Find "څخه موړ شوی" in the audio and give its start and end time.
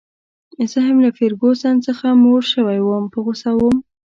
1.87-2.79